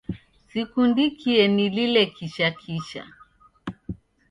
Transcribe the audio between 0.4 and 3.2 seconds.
Sikundikie nilile kisha kisha